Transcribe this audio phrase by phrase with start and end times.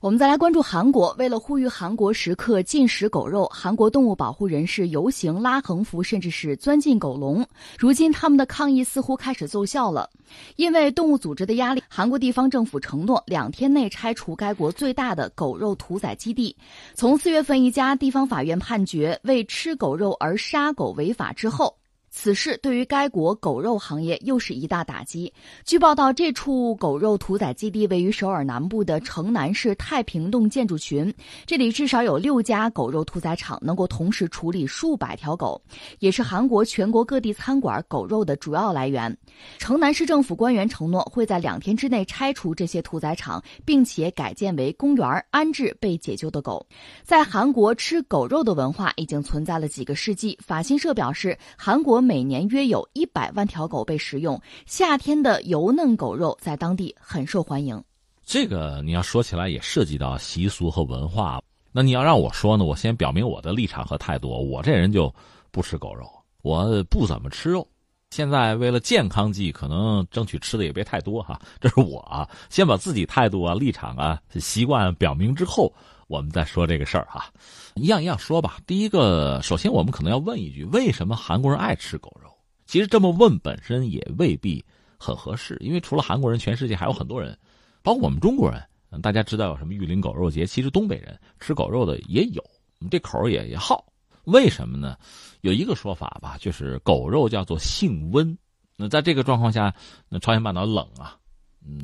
[0.00, 1.14] 我们再来关注韩国。
[1.18, 7.46] 为了呼吁韩国食客禁食狗肉，韩国动物保护人士游行、拉横幅，甚至是钻进狗笼。
[7.78, 10.08] 如今，他们的抗议似乎开始奏效了。
[10.56, 16.56] 因为动物组织的压力，韩国地方政府承诺两天内拆除该国最大的狗肉屠宰基地。
[16.94, 21.76] 从四月份一家地方法院判决为吃狗肉而杀狗违法之后。
[22.10, 25.32] 此事对于该国狗肉行业又是一大打击。
[25.64, 31.14] 据报道，这处狗肉屠宰基地位于首尔南部的城南市太平洞建筑群，
[31.46, 35.62] 这里至少有六家狗肉屠宰场，能够同时处理数百条狗，
[36.00, 39.16] 也是韩国全国各地餐馆狗肉的主要来源。
[39.58, 46.66] 城南市政府官员承诺会在两天之内拆除这些屠宰场，并且改建为公园，安置被解救的狗。
[47.04, 50.36] 在韩国，吃狗肉的文化已经存在了几个世纪。
[50.44, 51.99] 法新社表示，韩国。
[52.00, 57.82] 每年约有一百万条狗被食用，夏天的油嫩狗肉在当地很受欢迎。
[58.24, 61.40] 这个你要说起来也涉及到习俗和文化。
[61.72, 64.28] 那你要让我说呢，我先表明我的立场和态度。
[64.28, 65.12] 我这人就
[65.50, 66.08] 不吃狗肉，
[66.42, 67.66] 我不怎么吃肉。
[68.10, 71.40] 现在为了健康计，可能争取吃的也别太多哈。
[71.60, 75.72] 这是我啊，先把自己态度啊、立场啊、习惯表明之后。
[76.10, 77.32] 我们再说这个事儿哈，
[77.76, 78.58] 一样一样说吧。
[78.66, 82.28] 第一个，首先我们可能要问一句：为什么韩国人爱吃狗肉？
[82.66, 84.64] 其实这么问本身也未必
[84.98, 87.38] 很合适，因为除了韩国人，全世界还有很多人，
[87.80, 88.60] 包括我们中国人。
[89.00, 90.44] 大家知道有什么玉林狗肉节？
[90.44, 92.44] 其实东北人吃狗肉的也有，
[92.90, 93.84] 这口也也好。
[94.24, 94.96] 为什么呢？
[95.42, 98.36] 有一个说法吧，就是狗肉叫做性温。
[98.76, 99.72] 那在这个状况下，
[100.08, 101.16] 那朝鲜半岛冷啊，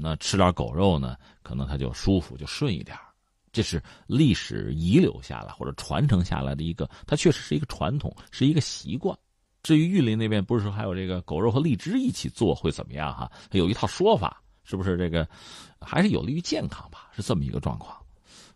[0.01, 2.99] 那吃点狗肉呢，可能它就舒服，就顺一点。
[3.57, 9.19] 这是历史遗留下来或者传承下来的一个，它确实是一个传统，是一个习惯。
[9.63, 13.33] 至于玉林那边，不是说还有这个狗肉和荔枝一起做会怎么样哈？
[13.53, 15.27] 有一套说法，是不是这个
[15.81, 17.09] 还是有利于健康吧？
[17.17, 17.97] 是这么一个状况。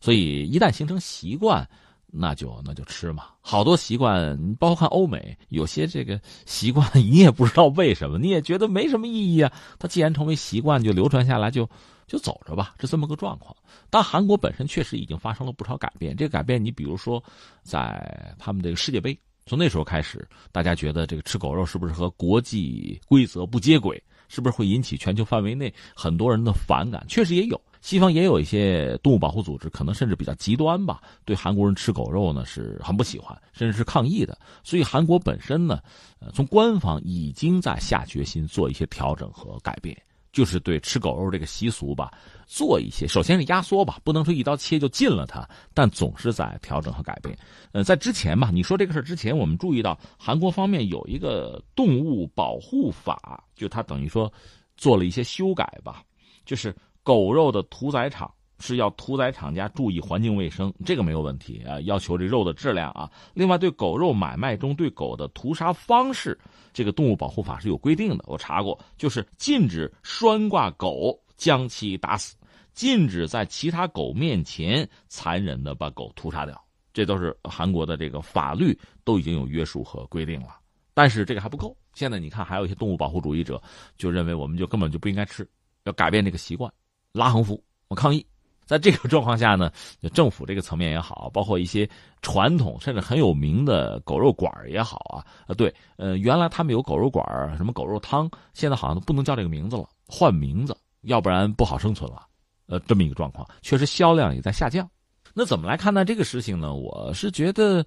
[0.03, 1.67] 所以一旦形成习惯，
[2.13, 3.25] 那就那就吃嘛。
[3.41, 9.53] 好多习惯，你包括看欧美，有些这个习惯你也不知道为什么，你也觉得没什么意义啊。
[9.79, 11.69] 它既然成为习惯，就流传下来就。
[12.07, 13.55] 就走着吧，是这么个状况。
[13.89, 16.17] 但韩国本身确实已经发生了不少改变。
[16.17, 17.23] 这个改变，你比如说，
[17.63, 19.17] 在他们这个世界杯，
[19.47, 24.03] 从那时候开始，大家觉得这个吃狗肉是不是和国际规则不接轨？
[24.27, 27.07] 是不是会引起全球范围内很多人的反感？
[27.07, 34.39] 确实也有，西方也有一些动物保护组织，可能甚至比较极端吧，对韩国人吃狗肉呢是很不喜欢，甚至是抗议的。
[34.63, 35.81] 所以韩国本身呢，
[36.21, 39.97] 呃，从官方已经在下决心做一些调整和改变。
[40.33, 42.09] 就是对吃狗肉这个习俗吧，
[42.47, 47.37] 做一些，首先是压缩吧，不能说一刀切就禁了它，但总是在调整和改变。
[47.73, 54.33] 呃，在之前吧，你说这个事之前，我们注意到韩国方面有一个动物保护法，就它等于说
[54.77, 56.05] 做了一些修改吧，
[56.47, 56.73] 就是
[57.03, 58.33] 狗肉的屠宰场。
[58.63, 61.81] 是要屠宰厂家注意环境卫生，这个没有问题啊。
[61.81, 63.11] 要求这肉的质量啊。
[63.33, 66.39] 另外，对狗肉买卖中对狗的屠杀方式，
[66.71, 68.25] 这个动物保护法是有规定的。
[68.29, 72.37] 我查过，就是禁止拴挂狗将其打死，
[72.75, 76.63] 禁止在其他狗面前残忍的把狗屠杀掉。
[76.93, 80.59] 这都是韩国的这个法律都已经有约束和规定了。
[80.93, 81.75] 但是这个还不够。
[81.95, 83.59] 现在你看，还有一些动物保护主义者
[83.97, 85.49] 就认为，我们就根本就不应该吃，
[85.85, 86.71] 要改变这个习惯，
[87.13, 88.25] 拉横幅，我抗议。
[88.67, 89.73] 在这个状况下呢，
[90.15, 91.89] 政府这个层面也好，包括一些
[92.23, 97.25] 传统甚至很有名的狗肉馆也好啊，呃，对，呃，原来他们有狗肉馆
[97.57, 102.25] 什么狗肉汤，现在好像都不能叫这个名字了，换名字，要不然不好生存了，
[102.67, 104.89] 呃，这么一个状况，确实销量也在下降。
[105.35, 106.73] 那怎么来看待这个事情呢？
[106.73, 107.85] 我是觉得，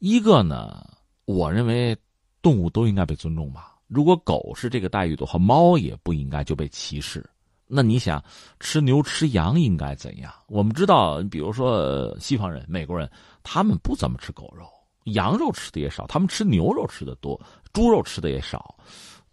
[0.00, 0.86] 一个呢，
[1.24, 1.96] 我认为
[2.42, 3.74] 动物都应该被尊重吧。
[3.86, 7.24] 如果狗是这个待遇的话，猫也不应该就被歧视。
[7.72, 8.22] 那你想
[8.58, 10.32] 吃牛吃羊应该怎样？
[10.48, 13.08] 我们知道，比如说西方人、美国人，
[13.44, 14.66] 他们不怎么吃狗肉，
[15.12, 17.40] 羊肉吃的也少，他们吃牛肉吃的多，
[17.72, 18.74] 猪肉吃的也少。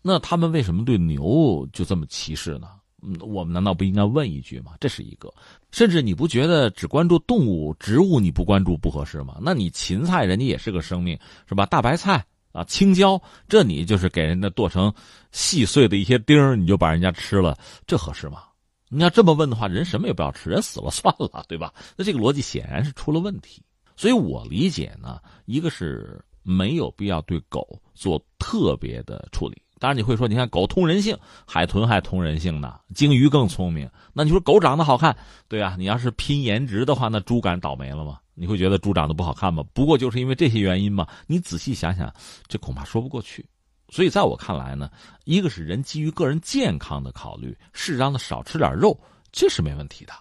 [0.03, 2.69] 那他们为什么对牛就这么歧视呢？
[3.01, 4.73] 嗯，我们难道不应该问一句吗？
[4.79, 5.33] 这是一个。
[5.71, 9.37] 甚至你不觉得只关注动物、植物你不关注不合适吗？
[9.41, 11.17] 那你芹菜人家也是个生命，
[11.47, 11.65] 是吧？
[11.65, 12.25] 大白菜。
[12.57, 14.91] 啊，青椒，这你就是给人家剁成
[15.31, 17.55] 细碎的一些丁你就把人家吃了，
[17.85, 18.43] 这合适吗？
[18.89, 21.71] 你要这么问的话，人什么也不要吃，人死了 算了，对吧？
[21.95, 23.61] 那这个逻辑显然是出了问题。
[23.95, 29.61] 所以我理解呢，一个是没有必要对狗做特别的处理。
[29.79, 31.15] 当然你会说，你看狗通人性，
[31.45, 33.87] 海豚还通人性呢，鲸鱼更聪明。
[34.13, 35.15] 那你说狗长得好看，
[35.47, 38.17] 对啊，你要是拼颜值的话，那猪敢倒霉了吗？
[38.39, 39.63] 你会觉得猪长得不好看吗？
[39.73, 41.07] 不过就是因为这些原因吗？
[41.25, 42.13] 你仔细想想，
[42.47, 43.43] 这恐怕说不过去。
[43.89, 44.91] 所以在我看来呢，
[45.23, 48.95] 一个是人基于个人健康的考虑，适当的少吃点肉，
[49.31, 50.13] 这是没问题的。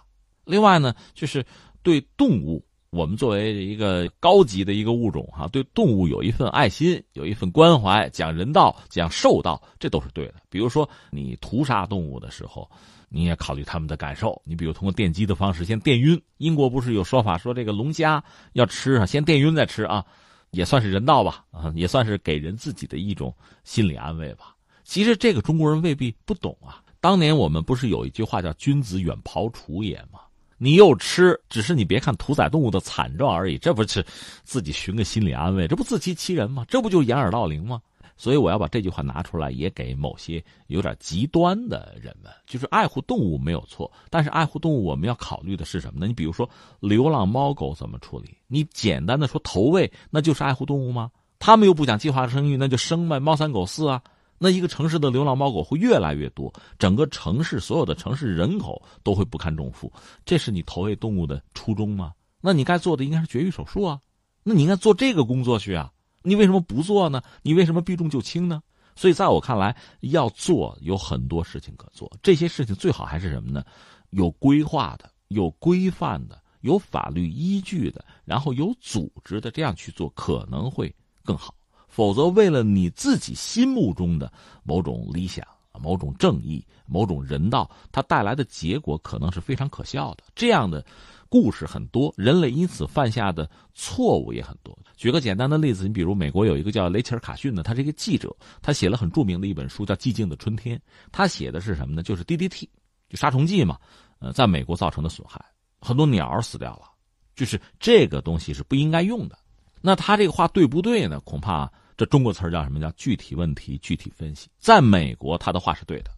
[0.45, 1.45] 另外呢，就是
[1.83, 10.35] 对动物，我们作为一个高级的一个物种哈，对动物有一份爱心，有一份关怀，讲人道，讲兽道，这都是对的。
[10.49, 12.67] 比如说你屠杀动物的时候，
[13.09, 14.41] 你也考虑他们的感受。
[14.45, 18.23] 你比如通过电击的方式先电晕，英国不是有说法说这个龙虾
[18.53, 20.05] 要吃啊，先电晕再吃啊，
[20.51, 24.55] 也算是人道吧，啊，也算是给人自己的一种心理安慰吧。
[24.83, 26.81] 其实这个中国人未必不懂啊。
[26.99, 30.19] 当年我们不是有一句话叫“君子远庖厨也”吗？
[30.57, 34.03] 你又吃，只是你别看屠宰动物的惨状而已，这不是
[34.43, 36.65] 自己寻个心理安慰，这不自欺欺人吗？
[36.67, 37.79] 这不就掩耳盗铃吗？
[38.17, 46.07] 所以我要把这句话拿出来，也给某些有点极端的人们，就是爱护动物没有错，但是爱护动物我们要考虑的是什么呢？
[46.07, 46.49] 你比如说
[46.79, 48.35] 流浪猫狗怎么处理？
[48.47, 51.11] 你简单的说投喂，那就是爱护动物吗？
[51.39, 54.01] 他们又不讲计划生育，那就生呗，猫三狗四啊。
[54.39, 59.91] 那一个城市的流浪猫狗会越来越多，整个城市所有的城市人口都会不堪重负。
[60.25, 62.13] 这是你投喂动物的初衷吗？
[62.41, 63.99] 那你该做的应该是绝育手术啊，
[64.43, 65.91] 那你应该做这个工作去啊。
[66.21, 67.21] 你为什么不做呢？
[67.41, 68.61] 你为什么避重就轻呢？
[68.95, 73.63] 所以在我看来，要做有很多事情可做，这些事情最好还是什么呢？
[74.09, 80.93] 有规划的、有规范的、有法律依据的，然后有组织的，这样去做可能会
[81.23, 81.53] 更好。
[81.87, 84.31] 否则，为了你自己心目中的
[84.63, 85.45] 某种理想、
[85.79, 90.23] 某种正义、某种人道，它带来的结果可能是非常可笑的。
[90.35, 90.83] 这样的
[91.29, 94.77] 故事很多，人类因此犯下的错误也很多。
[94.95, 100.77] 举个简单的例子，你比如美国有一个叫雷切尔·卡逊的，他是一个记者，他写了很著名的一本书，叫《寂静的春天》。
[101.11, 102.01] 他写的是什么呢？
[102.01, 102.67] 就是 DDT，
[103.09, 103.77] 就杀虫剂嘛，
[104.19, 105.43] 呃，在美国造成的损害，
[105.79, 106.89] 很多鸟死掉了，
[107.35, 109.37] 就是这个东西是不应该用的。
[109.81, 111.19] 那他这个话对不对呢？
[111.21, 111.71] 恐怕。
[111.97, 112.79] 这中国词儿叫什么？
[112.79, 114.47] 叫具体问题具体分析。
[114.59, 116.11] 在美国，他的话是对的，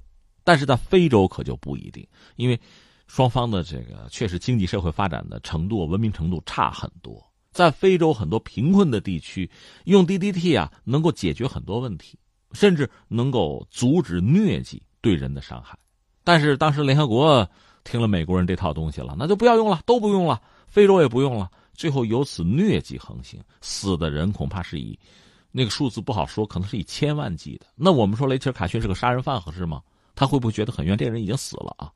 [0.43, 2.05] 但是在非洲可就不一定，
[2.35, 2.59] 因为
[3.09, 7.19] 双方的这个确实经济社会发展的程度、文明程度差很多。
[7.51, 9.49] 在非洲很多贫困的地区，
[9.85, 12.19] 用 DDT 啊，能够解决很多问题，
[12.51, 15.75] 甚至能够阻止疟疾对人的伤害。
[16.23, 17.49] 但是当时联合国
[17.83, 21.49] 听了美国人这套东西了，那就不要用了，都不用了，非洲也不用了。
[21.73, 24.97] 最后由此疟疾横行，死的人恐怕是以。
[25.51, 27.65] 那个数字不好说，可能是以千万计的。
[27.75, 29.81] 那我们说雷切尔·卡逊是个杀人犯合适吗？
[30.13, 30.95] 他会不会觉得很冤？
[30.95, 31.89] 这个人已经死了啊！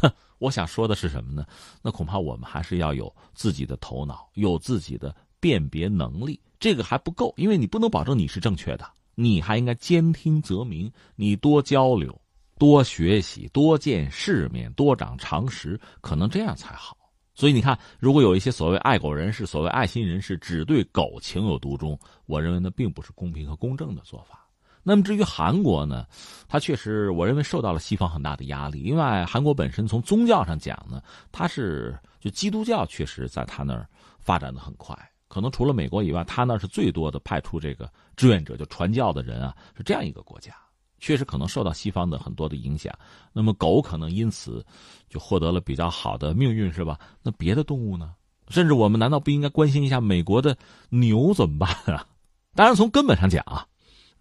[0.00, 1.46] 哼， 我想说的是什么呢？
[1.82, 6.40] 那恐怕我们还是要有自己的头脑，有自己的辨别能力。
[6.58, 10.90] 这个还不够，因为你不能保证你是正确的，你还应该兼听则明。
[11.16, 12.16] 你多交流，
[12.58, 16.96] 多学习，多见世面，多长常识，可能这样才好。
[17.34, 24.41] 所以你看，如果有一些所谓爱狗人士、所谓爱心人士只对狗情有独钟，我认为那并不是公平和公正的做法。
[24.82, 26.06] 那么至于韩国呢，
[26.48, 28.80] 它确实我认为受到了西方很大的压力。
[28.80, 33.88] 因为韩国本身从宗教上讲呢，它是就基督教确实在他那儿
[34.18, 34.96] 发展的很快，
[35.28, 40.52] 可能除了美国以外，他那是最多的派出这个志愿者就传教的人啊，是这样一个国家。
[40.98, 42.96] 确实可能受到西方的很多的影响，
[43.32, 44.64] 那么狗可能因此
[45.08, 46.96] 就获得了比较好的命运，是吧？
[47.22, 48.14] 那别的动物呢？
[48.48, 50.56] 甚至我们难道不应该关心一下美国的
[50.90, 52.06] 牛怎么办啊？
[52.54, 53.66] 当然，从根本上讲啊，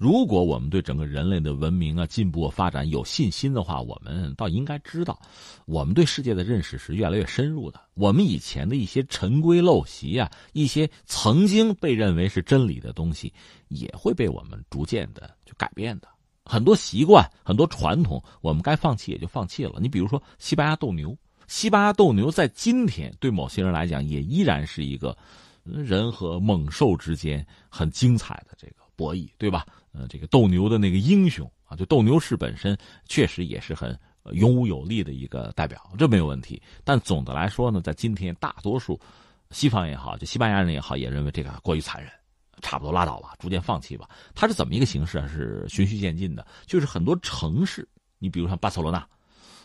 [0.01, 5.21] 如果我们对整个人类的文明啊、进步发展有信心的话，我们倒应该知道，
[5.68, 7.80] 我们对世界的认识是越来越深入的。
[7.94, 13.31] 我们以前的一些陈规陋习啊，一些曾经被认为是真理的东西，
[13.68, 16.07] 也会被我们逐渐的就改变的。
[16.45, 19.73] 很多习惯、很多传统，我们该放弃也就放弃了。
[19.80, 21.16] 你比如说西班牙斗牛，
[21.47, 25.16] 西班牙斗牛在今天对某些人来讲，也依然是一个
[25.64, 29.66] 人和猛兽之间很精彩的这个博弈，对吧？
[29.94, 33.98] 呃，这个斗牛的那个英雄啊，就斗牛士本身确实也是很
[34.33, 36.62] 勇武有力的一个代表，这没有问题。
[36.83, 39.00] 但总的来说呢，在今天，大多数
[39.50, 42.12] 西方也好，就西班牙人也好，也认为这个过于残忍。
[42.62, 44.07] 差不多拉倒吧，逐渐放弃吧。
[44.36, 45.28] 它是怎么一个形式啊？
[45.28, 47.88] 是循序渐进的，就是很多城市，
[48.19, 49.04] 你比如像巴塞罗那，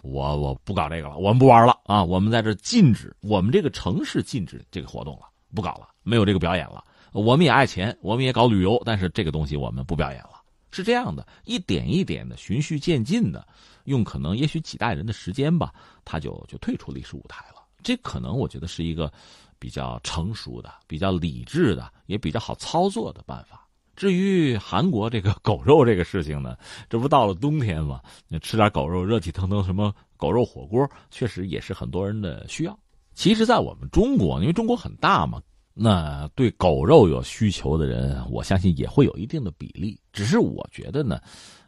[0.03, 6.83] 我我不搞这个了，我们不玩了啊，我们在这禁止，我们这个城市禁止这个活动了，不搞了，没有这个表演了。
[7.21, 10.43] 我们也爱钱，我们也搞旅游，但是这个东西我们不表演了。
[10.71, 13.47] 是这样的，一点一点的，循序渐进的，
[13.85, 15.73] 用可能也许几代人的时间吧，
[16.05, 17.63] 他就就退出历史舞台了。
[17.83, 19.13] 这可能我觉得是一个。
[19.59, 23.67] 比较成熟的、比较理智的、也比较好操作的办法。
[23.97, 26.55] 至于韩国这个狗肉这个事情呢，
[26.91, 27.99] 这不到了冬天嘛？
[28.43, 32.79] 吃点狗肉，热气腾腾，什么狗肉火锅，确实也是很多人的需要。
[33.15, 35.41] 其实，在我们中国，因为中国很大嘛，
[35.79, 40.01] 那对狗肉有需求的人，我相信也会有一定的比例。
[40.11, 41.21] 只是我觉得呢，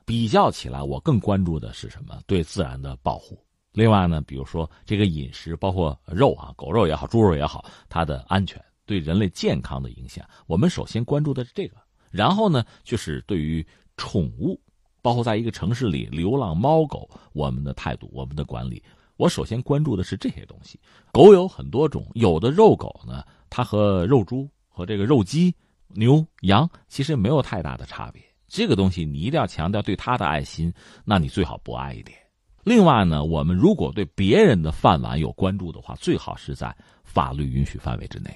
[0.07, 2.19] 比较起来，我更关注的是什么？
[2.27, 3.39] 对自然的保护。
[3.73, 11.77] 另外呢，比如说这个饮食，包括肉啊，狗肉也好，猪肉也好，它的安全对人类健康的影响，我们首先关注的是这个。
[12.11, 13.65] 然后呢，就是对于
[13.99, 14.59] 宠物，
[15.03, 18.83] 包括在一个城市里流浪猫狗，我们的态度，我们的管理，
[19.19, 20.81] 我首先关注的是这些东西。
[21.13, 25.55] 狗有很多种，有的肉狗呢，它和肉猪和这个肉鸡、
[25.89, 28.23] 牛羊其实没有太大的差别。
[28.47, 30.73] 这个东西你一定要强调对它的爱心，
[31.05, 32.19] 那你最好不爱一点。
[32.65, 36.75] 另外呢，我们如果对别人的饭碗有关注的话，最好是在
[37.05, 38.31] 法律允许范围之内。